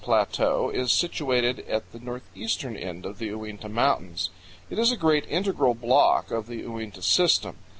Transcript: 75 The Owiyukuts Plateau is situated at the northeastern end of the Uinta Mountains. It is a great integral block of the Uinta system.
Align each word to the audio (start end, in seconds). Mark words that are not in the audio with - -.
75 0.01 0.01
The 0.01 0.07
Owiyukuts 0.07 0.33
Plateau 0.39 0.69
is 0.71 0.91
situated 0.91 1.59
at 1.69 1.91
the 1.91 1.99
northeastern 1.99 2.75
end 2.75 3.05
of 3.05 3.19
the 3.19 3.27
Uinta 3.27 3.69
Mountains. 3.69 4.31
It 4.71 4.79
is 4.79 4.91
a 4.91 4.97
great 4.97 5.27
integral 5.29 5.75
block 5.75 6.31
of 6.31 6.47
the 6.47 6.63
Uinta 6.63 7.03
system. 7.03 7.57